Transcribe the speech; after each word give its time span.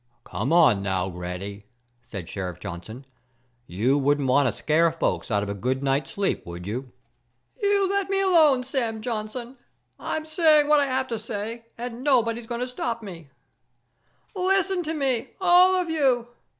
"Come 0.23 0.51
on 0.51 0.81
now, 0.81 1.09
Granny," 1.11 1.67
said 2.01 2.27
Sheriff 2.27 2.59
Johnson. 2.59 3.05
"You 3.67 3.99
wouldn't 3.99 4.27
want 4.27 4.47
to 4.47 4.51
scare 4.51 4.91
folks 4.91 5.29
out 5.29 5.43
of 5.43 5.49
a 5.49 5.53
good 5.53 5.83
night's 5.83 6.09
sleep, 6.09 6.43
would 6.43 6.65
you?" 6.65 6.91
"You 7.61 7.87
let 7.87 8.09
me 8.09 8.19
alone, 8.19 8.63
Sam 8.63 9.03
Johnson! 9.03 9.57
I'm 9.99 10.25
saying 10.25 10.67
what 10.67 10.79
I 10.79 10.87
have 10.87 11.07
to 11.09 11.19
say, 11.19 11.67
and 11.77 12.03
nobody's 12.03 12.47
going 12.47 12.61
to 12.61 12.67
stop 12.67 13.03
me. 13.03 13.29
Listen 14.35 14.81
to 14.85 14.95
me, 14.95 15.35
all 15.39 15.75
of 15.75 15.87
you! 15.87 16.29